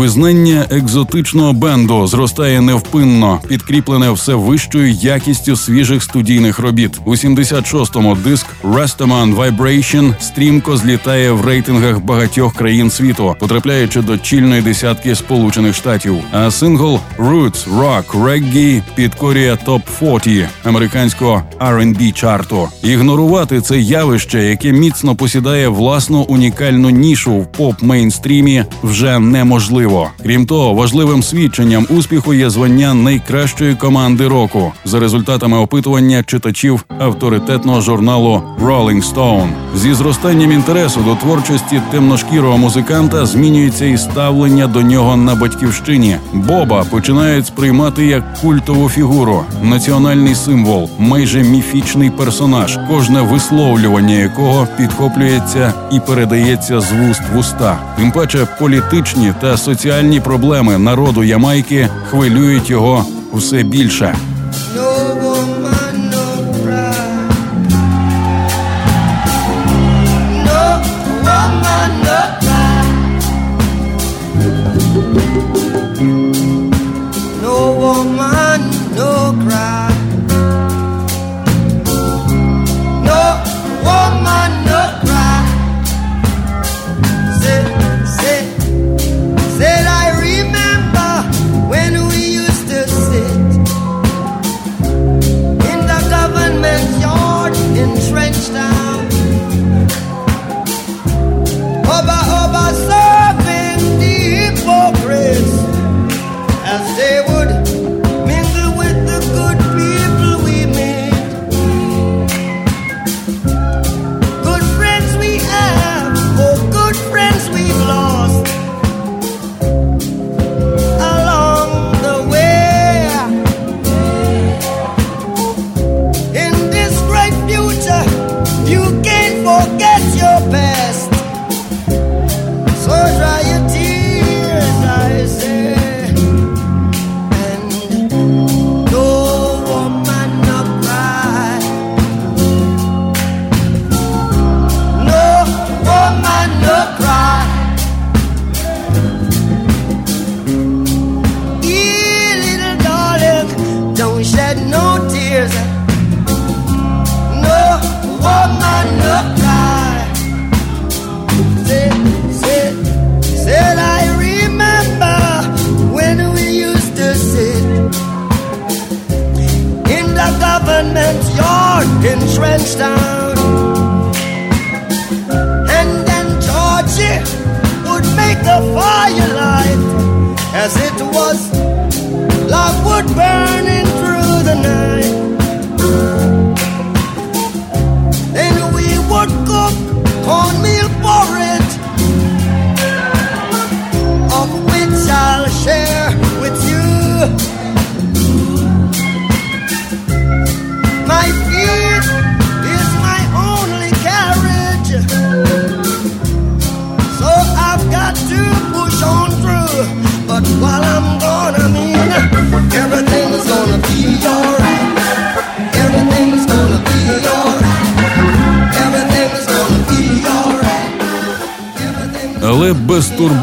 Визнання 0.10 0.66
екзотичного 0.70 1.54
бенду 1.54 2.08
зростає 2.08 2.62
невпинно, 2.62 3.40
підкріплене 3.48 4.12
все 4.12 4.34
вищою 4.34 4.92
якістю 4.92 5.56
свіжих 5.56 6.04
студійних 6.04 6.60
робіт. 6.60 7.00
У 7.06 7.12
76-му 7.12 8.16
диск 8.16 8.46
Rastaman 8.64 9.36
Vibration 9.36 10.14
стрімко 10.22 10.78
злітає 10.78 11.32
в 11.32 11.46
рейтингах 11.46 12.00
багатьох 12.00 12.56
країн 12.56 12.92
світу, 12.92 13.36
потрапляючи 13.40 14.02
до 14.02 14.18
чільної 14.18 14.62
десятки 14.62 15.16
Сполучених 15.16 15.76
Штатів. 15.76 16.16
А 16.32 16.52
сингл 16.52 17.00
Roots 17.18 17.80
Rock 17.80 18.24
Reggae 18.24 18.82
підкорює 18.96 19.58
топ 19.66 19.82
40 20.00 20.22
американського 20.64 21.44
R&B 21.60 22.14
чарту. 22.14 22.68
Ігнорувати 22.84 23.62
це 23.62 23.80
явище, 23.80 24.44
яке 24.44 24.72
міцно 24.72 25.16
посідає 25.16 25.68
власну 25.68 26.22
унікальну 26.22 26.90
нішу 26.90 27.38
в 27.40 27.52
поп 27.52 27.82
мейнстрімі, 27.82 28.64
вже 28.84 29.20
неможливо. 29.20 29.99
Крім 30.24 30.46
того, 30.46 30.74
важливим 30.74 31.24
свідченням 31.24 31.88
успіху 31.90 32.34
є 32.34 32.50
звання 32.50 32.94
найкращої 32.94 33.76
команди 33.76 34.28
року 34.28 34.72
за 34.86 35.00
результатами 35.00 35.58
опитування 35.58 36.24
читачів 36.24 36.86
авторитетного 37.00 37.82
журналу 37.82 38.44
Rolling 38.66 39.14
Stone. 39.14 39.50
Зі 39.76 39.94
зростанням 39.94 40.52
інтересу 40.52 41.00
до 41.02 41.16
творчості 41.16 41.82
темношкірого 41.92 42.58
музиканта 42.58 43.26
змінюється 43.26 43.86
і 43.86 43.98
ставлення 43.98 44.68
до 44.68 44.82
нього 44.82 45.18
на 45.18 45.36
батьківщині. 45.36 46.18
Боба 46.34 46.84
починають 46.84 47.48
сприймати 47.48 48.06
як 48.06 48.34
культову 48.42 48.90
фігуру, 48.90 49.44
національний 49.64 50.36
символ, 50.36 50.90
майже 51.00 51.44
міфічний 51.44 52.10
персонаж, 52.10 52.80
кожне 52.88 53.22
висловлювання 53.22 54.16
якого 54.16 54.68
підхоплюється 54.78 55.74
і 55.92 56.00
передається 56.00 56.82
з 56.82 56.92
вуст 56.92 57.22
в 57.34 57.38
уста. 57.38 57.78
Тим 57.98 58.12
паче 58.12 58.48
політичні 58.60 59.34
та 59.42 59.58
соціальні 59.58 59.79
проблеми 60.20 60.78
народу 60.78 61.24
Ямайки 61.24 61.90
хвилюють 62.10 62.70
його 62.70 63.06
все 63.34 63.64
більше. 63.64 64.16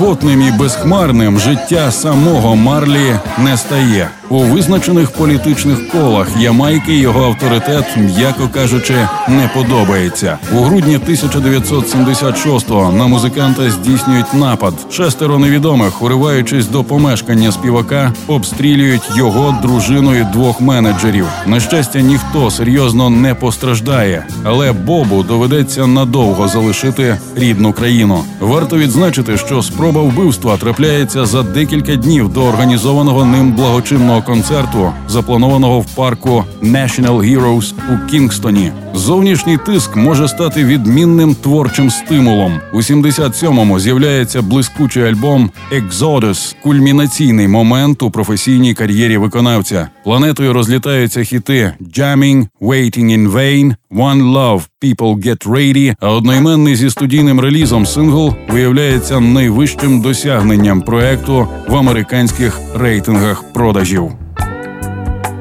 Безтурботним 0.06 0.42
і 0.42 0.50
безхмарним 0.50 1.38
життя 1.38 1.90
самого 1.90 2.56
Марлі 2.56 3.14
не 3.38 3.56
стає. 3.56 4.08
У 4.28 4.38
визначених 4.38 5.10
політичних 5.10 5.88
колах 5.88 6.28
Ямайки 6.40 6.96
його 6.96 7.24
авторитет, 7.24 7.84
м'яко 7.96 8.48
кажучи, 8.54 8.94
не 9.28 9.50
подобається. 9.54 10.38
У 10.52 10.56
грудні 10.56 10.98
1976-го 11.08 12.92
на 12.92 13.06
музиканта 13.06 13.70
здійснюють 13.70 14.34
напад. 14.34 14.74
Шестеро 14.90 15.38
невідомих, 15.38 16.02
уриваючись 16.02 16.66
до 16.66 16.84
помешкання 16.84 17.52
співака, 17.52 18.12
обстрілюють 18.26 19.10
його 19.16 19.58
дружину 19.62 20.14
і 20.16 20.24
двох 20.24 20.60
менеджерів. 20.60 21.26
На 21.46 21.60
щастя, 21.60 22.00
ніхто 22.00 22.50
серйозно 22.50 23.10
не 23.10 23.34
постраждає, 23.34 24.26
але 24.44 24.72
Бобу 24.72 25.22
доведеться 25.22 25.86
надовго 25.86 26.48
залишити 26.48 27.18
рідну 27.36 27.72
країну. 27.72 28.24
Варто 28.40 28.76
відзначити, 28.76 29.36
що 29.36 29.62
спроба 29.62 30.02
вбивства 30.02 30.56
трапляється 30.56 31.26
за 31.26 31.42
декілька 31.42 31.96
днів 31.96 32.32
до 32.32 32.44
організованого 32.44 33.24
ним 33.24 33.52
благочинного 33.52 34.15
концерту, 34.22 34.92
запланованого 35.08 35.80
в 35.80 35.86
парку 35.86 36.44
National 36.62 37.16
Heroes 37.16 37.74
у 37.94 38.10
Кінгстоні. 38.10 38.72
Зовнішній 38.94 39.58
тиск 39.58 39.96
може 39.96 40.28
стати 40.28 40.64
відмінним 40.64 41.34
творчим 41.34 41.90
стимулом. 41.90 42.60
У 42.72 42.76
77-му 42.76 43.80
з'являється 43.80 44.42
блискучий 44.42 45.02
альбом 45.02 45.50
Exodus– 45.72 46.56
кульмінаційний 46.62 47.48
момент 47.48 48.02
у 48.02 48.10
професійній 48.10 48.74
кар'єрі 48.74 49.16
виконавця. 49.16 49.88
Планетою 50.04 50.52
розлітаються 50.52 51.24
хіти 51.24 51.72
Jamming, 51.80 52.46
Waiting 52.60 53.18
in 53.18 53.32
Vain, 53.32 53.74
One 53.90 54.32
Love, 54.32 54.68
People 54.80 55.14
Get 55.14 55.46
Ready, 55.46 55.94
а 56.00 56.10
одноіменний 56.10 56.76
зі 56.76 56.90
студійним 56.90 57.40
релізом 57.40 57.86
сингл 57.86 58.34
виявляється 58.48 59.20
найвищим 59.20 60.00
досягненням 60.00 60.82
проекту 60.82 61.48
в 61.68 61.76
американських 61.76 62.60
рейтингах 62.74 63.52
продажів. 63.52 64.12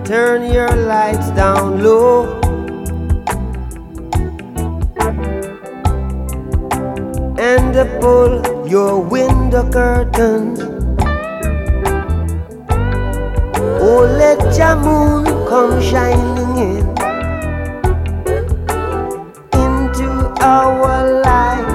Turn 0.09 0.41
your 0.57 0.73
lights 0.93 1.29
down 1.41 1.81
low. 1.85 2.11
And 7.51 7.73
pull 8.01 8.31
your 8.75 8.93
window 9.15 9.63
curtains. 9.77 10.59
Oh, 13.87 14.01
let 14.21 14.39
your 14.59 14.75
moon 14.85 15.23
come 15.49 15.73
shining 15.89 16.57
in 16.67 17.04
our 20.45 21.21
life 21.21 21.69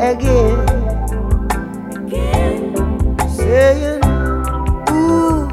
again. 0.00 0.56
Saying, 3.28 4.02
Ooh, 4.90 5.48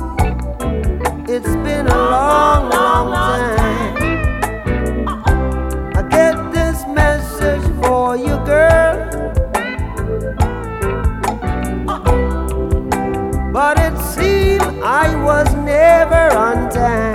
it's 1.27 1.55
been 1.65 1.87
a 1.87 2.01
long, 2.15 2.69
long 2.69 3.11
time. 3.57 3.95
I 5.97 6.01
get 6.09 6.35
this 6.53 6.85
message 6.87 7.65
for 7.81 8.15
you, 8.15 8.37
girl. 8.45 8.95
But 13.51 13.77
it 13.79 13.97
seemed 14.15 14.63
I 14.83 15.07
was 15.23 15.53
never 15.55 16.35
on 16.35 16.69
time. 16.71 17.12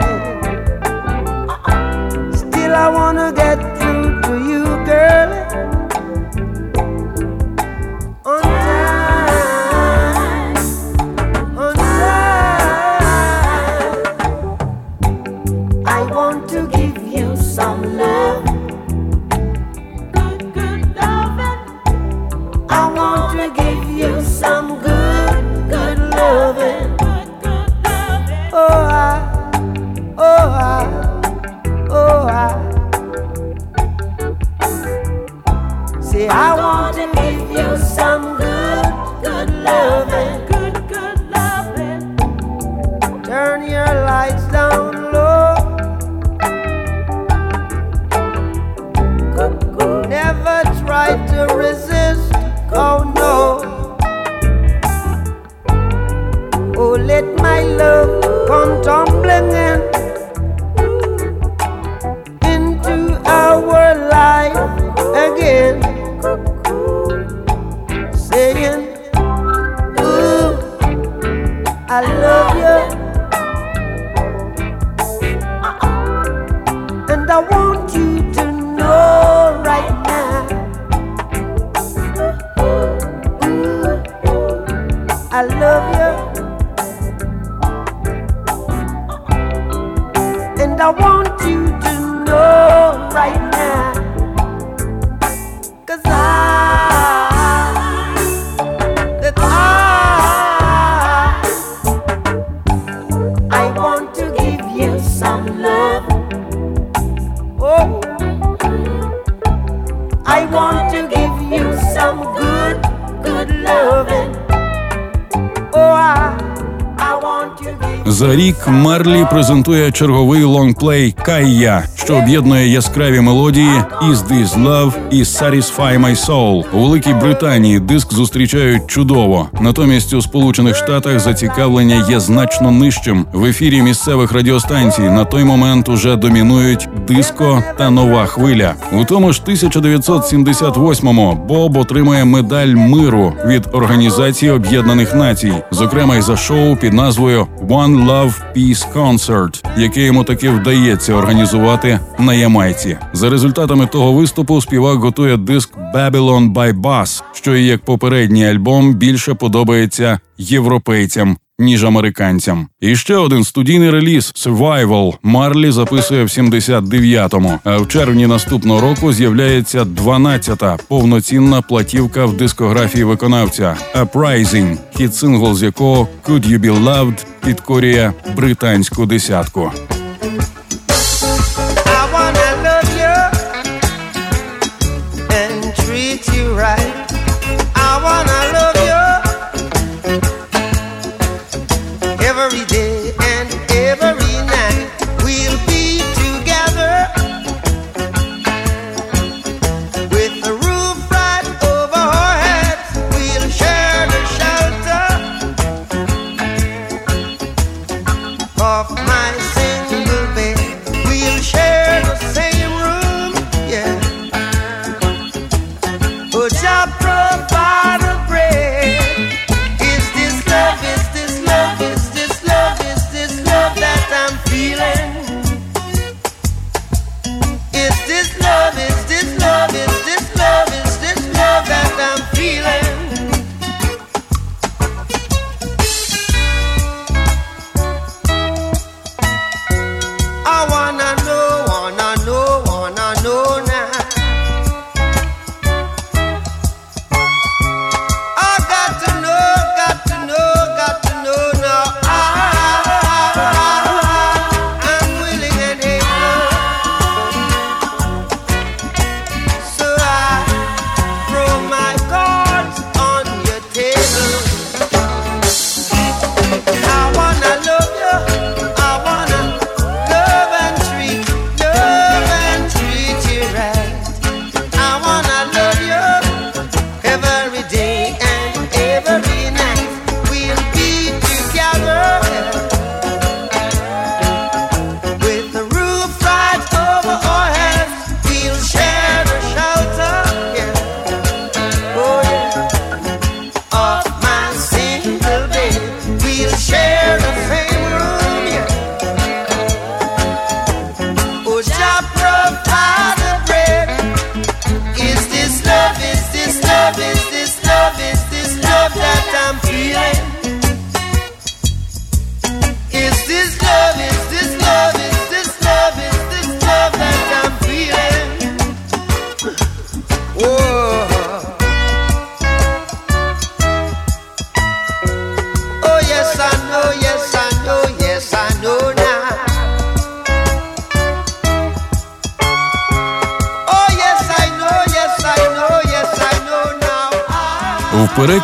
За 118.18 118.36
рік 118.36 118.56
Марлі 118.68 119.26
презентує 119.30 119.92
черговий 119.92 120.44
лонгплей 120.44 121.14
Кайя, 121.22 121.82
що 121.94 122.16
об'єднує 122.16 122.68
яскраві 122.68 123.20
мелодії 123.20 123.70
«Is 124.02 124.16
This 124.16 124.64
Love» 124.64 124.92
і 125.10 125.22
«Satisfy 125.22 125.98
My 126.00 126.26
Soul». 126.26 126.64
У 126.72 126.80
Великій 126.80 127.12
Британії 127.12 127.80
диск 127.80 128.12
зустрічають 128.12 128.86
чудово. 128.86 129.48
Натомість 129.60 130.14
у 130.14 130.22
Сполучених 130.22 130.76
Штатах 130.76 131.20
зацікавлення 131.20 132.06
є 132.10 132.20
значно 132.20 132.70
нижчим. 132.70 133.26
В 133.32 133.44
ефірі 133.44 133.82
місцевих 133.82 134.32
радіостанцій 134.32 135.02
на 135.02 135.24
той 135.24 135.44
момент 135.44 135.88
уже 135.88 136.16
домінують 136.16 136.88
диско 137.08 137.62
та 137.76 137.90
нова 137.90 138.26
хвиля. 138.26 138.74
У 138.92 139.04
тому 139.04 139.32
ж 139.32 139.42
1978-му 139.46 141.34
Боб 141.48 141.76
отримує 141.76 142.24
медаль 142.24 142.74
миру 142.74 143.32
від 143.46 143.68
Організації 143.72 144.50
Об'єднаних 144.50 145.14
Націй, 145.14 145.52
зокрема 145.70 146.16
й 146.16 146.20
за 146.20 146.36
шоу 146.36 146.76
під 146.76 146.92
назвою 146.92 147.46
«One 147.68 148.07
Love 148.08 148.34
Peace 148.56 148.92
Concert», 148.94 149.64
яке 149.78 150.02
йому 150.02 150.24
таки 150.24 150.50
вдається 150.50 151.14
організувати 151.14 152.00
на 152.18 152.34
Ямайці. 152.34 152.98
За 153.12 153.30
результатами 153.30 153.86
того 153.86 154.12
виступу 154.12 154.60
співак 154.60 154.98
готує 154.98 155.36
диск 155.36 155.70
«Babylon 155.94 156.52
by 156.52 156.80
Bus», 156.80 157.22
що 157.32 157.56
як 157.56 157.84
попередній 157.84 158.46
альбом 158.46 158.94
більше 158.94 159.34
подобається 159.34 160.20
європейцям 160.38 161.36
ніж 161.58 161.84
американцям. 161.84 162.68
І 162.80 162.96
ще 162.96 163.16
один 163.16 163.44
студійний 163.44 163.90
реліз 163.90 164.32
«Survival» 164.36 165.14
Марлі 165.22 165.70
записує 165.70 166.24
в 166.24 166.28
79-му, 166.28 167.58
А 167.64 167.76
в 167.76 167.88
червні 167.88 168.26
наступного 168.26 168.80
року 168.80 169.12
з'являється 169.12 169.84
12-та 169.84 170.76
повноцінна 170.88 171.62
платівка 171.62 172.24
в 172.24 172.36
дискографії 172.36 173.04
виконавця 173.04 173.76
«Uprising», 173.94 174.76
хіт 174.96 175.14
сингл 175.14 175.54
з 175.54 175.62
якого 175.62 176.08
«Could 176.24 176.48
You 176.48 176.58
Be 176.58 176.84
Loved» 176.84 177.24
підкорює 177.44 178.12
британську 178.36 179.06
десятку. 179.06 179.72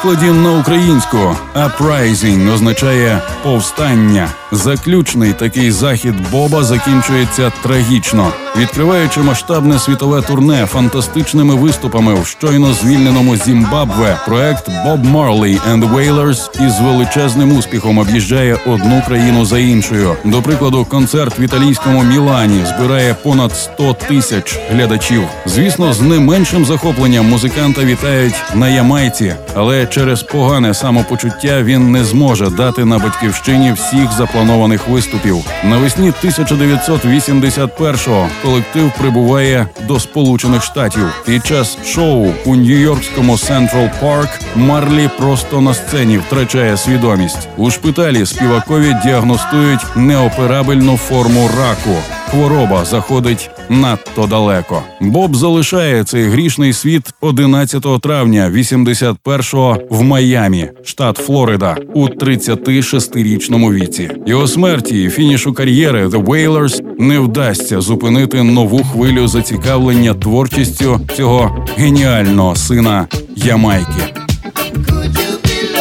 Перекладі 0.05 0.33
на 0.33 0.53
українську 0.53 1.37
«uprising» 1.55 2.55
означає 2.55 3.23
повстання. 3.43 4.29
Заключний 4.55 5.33
такий 5.33 5.71
захід 5.71 6.15
Боба 6.33 6.65
закінчується 6.65 7.53
трагічно, 7.63 8.33
відкриваючи 8.57 9.21
масштабне 9.21 9.79
світове 9.79 10.23
турне 10.23 10.67
фантастичними 10.67 11.55
виступами 11.55 12.15
в 12.15 12.27
щойно 12.27 12.73
звільненому 12.73 13.37
Зімбабве. 13.37 14.21
Проект 14.27 14.69
Bob 14.69 15.13
Marley 15.13 15.61
and 15.73 15.95
Wailers 15.95 16.67
із 16.67 16.81
величезним 16.81 17.57
успіхом 17.59 17.99
об'їжджає 17.99 18.59
одну 18.67 19.03
країну 19.07 19.45
за 19.45 19.59
іншою. 19.59 20.17
До 20.25 20.43
прикладу, 20.43 20.85
концерт 20.85 21.39
в 21.39 21.41
італійському 21.41 22.03
Мілані 22.03 22.65
збирає 22.67 23.15
понад 23.15 23.57
100 23.57 23.93
тисяч 24.09 24.59
глядачів. 24.71 25.23
Звісно, 25.47 25.93
з 25.93 26.01
не 26.01 26.21
меншим 26.21 26.65
захопленням 26.65 27.29
музиканта 27.29 27.85
вітають 27.85 28.35
на 28.55 28.69
Ямайці, 28.69 29.35
але 29.55 29.87
через 29.87 30.23
погане 30.23 30.75
самопочуття 30.75 31.63
він 31.63 31.93
не 31.93 32.05
зможе 32.05 32.51
дати 32.51 32.85
на 32.85 32.99
батьківщині 32.99 33.73
всіх 33.73 34.13
запланованих 34.13 34.44
виступів. 34.89 35.45
Навесні 35.65 36.13
1981-го 36.25 38.29
колектив 38.43 38.93
прибуває 38.99 39.67
до 39.89 40.01
Сполучених 40.01 40.63
Штатів. 40.63 41.23
Під 41.27 41.47
час 41.47 41.79
шоу 41.85 42.33
у 42.45 42.57
Нью-Йоркському 42.57 43.39
Central 43.39 43.89
Park 44.01 44.31
Марлі 44.57 45.11
просто 45.19 45.61
на 45.61 45.75
сцені 45.75 46.19
втрачає 46.19 46.77
свідомість. 46.77 47.49
У 47.57 47.71
шпиталі 47.71 48.27
співакові 48.27 48.97
діагностують 49.05 49.97
неоперабельну 49.97 50.97
форму 50.97 51.51
раку. 51.59 52.14
Хвороба 52.35 52.85
заходить 52.85 53.51
надто 53.69 54.27
далеко. 54.27 54.83
Боб 55.01 55.37
залишає 55.37 56.05
цей 56.05 56.25
грішний 56.25 56.73
світ 56.73 57.11
11 57.21 58.01
травня 58.03 58.51
81-го 58.55 59.79
в 59.91 60.03
Майамі, 60.03 60.71
штат 60.85 61.17
Флорида, 61.17 61.77
у 61.95 62.09
36-річному 62.09 63.73
віці. 63.73 64.11
Його 64.27 64.47
смерті 64.47 65.03
і 65.03 65.11
фінішу 65.11 65.53
кар'єри 65.53 66.07
The 66.07 66.25
Wailers 66.25 66.83
не 66.99 67.19
вдасться 67.19 67.81
зупинити 67.81 68.43
нову 68.43 68.85
хвилю 68.85 69.29
зацікавлення 69.29 70.15
творчістю 70.15 71.01
цього 71.17 71.67
геніального 71.77 72.57
сина 72.57 73.07
Ямайки. 73.37 74.15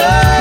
усе 0.03 0.32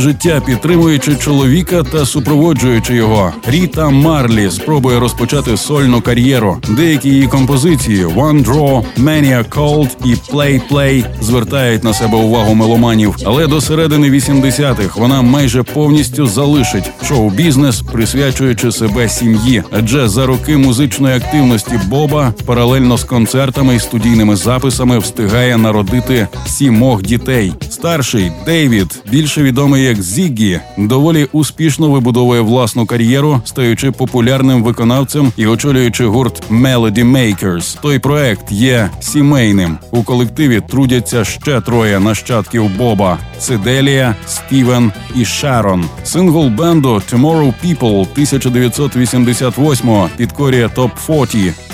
життя 0.00 0.42
підтримуючи 0.46 1.16
чоловіка 1.16 1.82
та 1.82 2.06
супроводжуючи 2.06 2.94
його. 2.94 3.32
Ріта 3.46 3.90
Марлі 3.90 4.50
спробує 4.50 5.00
розпочати 5.00 5.56
сольну 5.56 6.00
кар'єру. 6.00 6.56
Деякі 6.68 7.08
її 7.08 7.26
композиції 7.26 8.06
«One 8.06 8.44
Draw», 8.44 8.84
«Many 8.98 9.36
Are 9.36 9.48
Cold» 9.48 9.88
і 10.04 10.14
«Play 10.32 10.60
Play» 10.70 11.04
звертають 11.20 11.84
на 11.84 11.94
себе 11.94 12.16
увагу 12.16 12.54
меломанів, 12.54 13.16
але 13.26 13.46
до 13.46 13.60
середини 13.60 14.10
80-х 14.10 15.00
вона 15.00 15.22
майже 15.22 15.62
повністю 15.62 16.26
залишить 16.26 16.90
шоу-бізнес, 17.08 17.82
присвячуючи 17.92 18.72
себе 18.72 19.08
сім'ї. 19.08 19.62
Адже 19.70 20.08
за 20.08 20.26
роки 20.26 20.56
музичної 20.56 21.16
активності 21.16 21.80
Боба 21.88 22.34
паралельно 22.46 22.98
з 22.98 23.04
концертами 23.04 23.74
і 23.74 23.80
студійними 23.80 24.36
записами 24.36 24.98
встигає 24.98 25.56
народити 25.56 26.28
сімох 26.46 27.02
дітей. 27.02 27.52
Старший 27.80 28.32
Дейвід, 28.44 29.02
більше 29.10 29.42
відомий 29.42 29.84
як 29.84 30.02
Зіггі, 30.02 30.60
доволі 30.78 31.28
успішно 31.32 31.90
вибудовує 31.90 32.40
власну 32.40 32.86
кар'єру, 32.86 33.42
стаючи 33.44 33.90
популярним 33.90 34.62
виконавцем 34.62 35.32
і 35.36 35.46
очолюючи 35.46 36.06
гурт 36.06 36.50
Melody 36.50 37.04
Makers. 37.04 37.78
Той 37.82 37.98
проект 37.98 38.52
є 38.52 38.90
сімейним. 39.00 39.78
У 39.90 40.02
колективі 40.02 40.62
трудяться 40.68 41.24
ще 41.24 41.60
троє 41.60 42.00
нащадків 42.00 42.76
Боба: 42.78 43.18
Сиделія, 43.38 44.14
Стівен 44.26 44.92
і 45.16 45.24
Шарон. 45.24 45.84
Сингл 46.04 46.48
бенду 46.48 47.02
Tomorrow 47.12 47.54
People 47.64 48.00
1988 48.12 50.08
підкорює 50.16 50.68
топ 50.74 50.90
40 51.06 51.28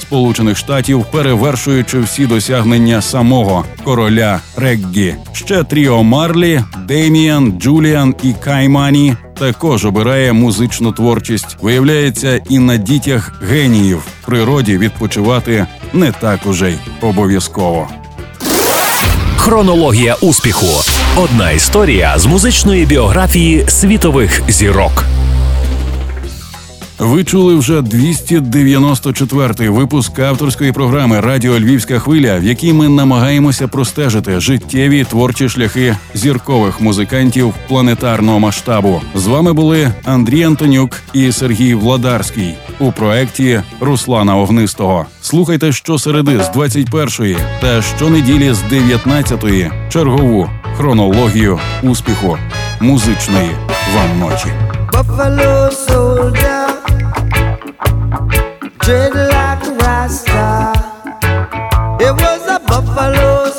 Сполучених 0.07 0.59
Штатів, 0.59 1.05
перевершуючи 1.11 2.01
всі 2.01 2.27
досягнення 2.27 3.03
самого 3.03 3.65
короля 3.85 4.41
реггі. 4.57 5.15
Ще 5.33 5.65
тріо 5.65 6.03
Марлі, 6.03 6.63
Дейміан, 6.89 7.55
Джуліан 7.61 8.15
і 8.23 8.33
Каймані 8.33 9.17
також 9.39 9.85
обирає 9.85 10.33
музичну 10.33 10.93
творчість. 10.93 11.57
Виявляється, 11.63 12.41
і 12.49 12.59
на 12.59 12.77
дітях 12.77 13.43
геніїв 13.49 13.99
в 13.99 14.27
природі 14.27 14.79
відпочивати 14.79 15.67
не 15.93 16.13
так 16.13 16.41
уже 16.47 16.71
й 16.71 16.77
обов'язково. 17.01 17.89
Хронологія 19.37 20.15
успіху. 20.15 20.67
Одна 21.17 21.51
історія 21.51 22.19
з 22.19 22.27
музичної 22.27 22.87
біографії 22.87 23.65
світових 23.69 24.43
зірок. 24.49 25.05
Ви 26.99 27.25
чули 27.25 27.55
вже 27.55 27.81
294-й 27.81 29.69
випуск 29.69 30.19
авторської 30.19 30.73
програми 30.73 31.21
Радіо 31.21 31.59
Львівська 31.59 31.99
хвиля, 31.99 32.39
в 32.39 32.45
якій 32.45 32.73
ми 32.73 32.89
намагаємося 32.89 33.69
простежити 33.69 34.41
життєві 34.41 35.05
творчі 35.05 35.49
шляхи 35.49 35.97
зіркових 36.15 36.81
музикантів 36.81 37.55
планетарного 37.69 38.39
масштабу. 38.39 39.03
З 39.15 39.27
вами 39.27 39.53
були 39.53 39.93
Андрій 40.05 40.43
Антонюк 40.43 41.03
і 41.13 41.33
Сергій 41.33 41.75
Владарський 41.75 42.55
у 42.79 42.93
проєкті 42.93 43.63
Руслана 43.81 44.37
Огнистого. 44.37 45.07
Слухайте 45.21 45.73
щосереди 45.73 46.43
з 46.43 46.49
21-ї 46.57 47.39
та 47.61 47.83
щонеділі 47.83 48.53
з 48.53 48.63
19-ї 48.63 49.71
чергову 49.89 50.51
хронологію 50.77 51.59
успіху 51.83 52.39
музичної 52.81 53.51
вам 53.95 54.19
ночі. 54.21 54.49
Buffalo 54.93 55.71
soldier, 55.89 56.56
dread 58.87 59.15
like 59.15 59.67
a 59.67 59.73
rasta. 59.83 60.73
It 61.99 62.13
was 62.23 62.43
a 62.47 62.61
buffalo 62.61 63.51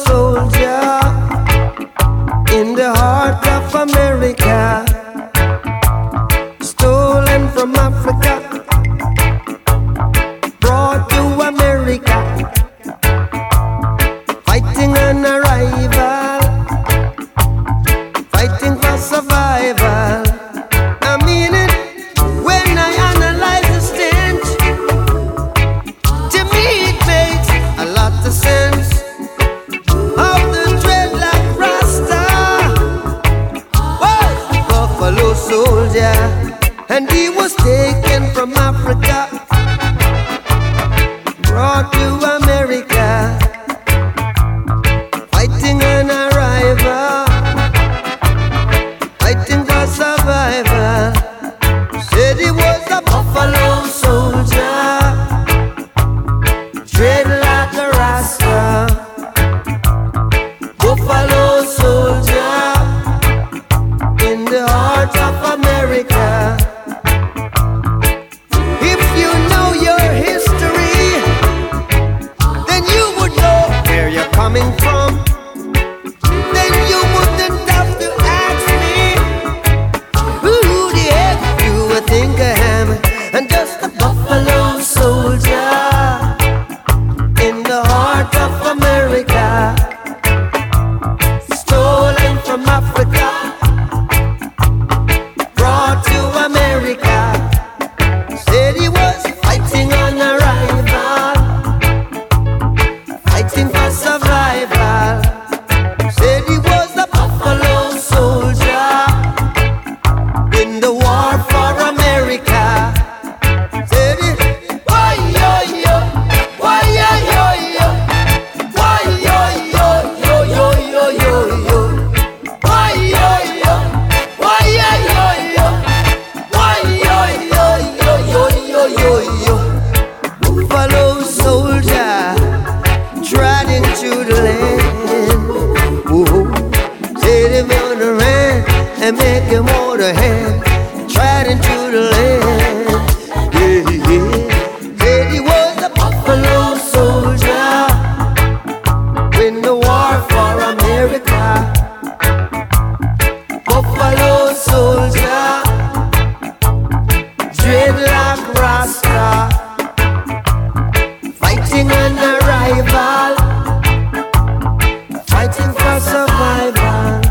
survival. 165.99 167.21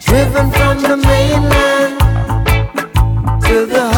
Driven 0.00 0.50
from 0.52 0.82
the 0.82 0.96
mainland 0.96 2.00
to 3.42 3.66
the 3.66 3.97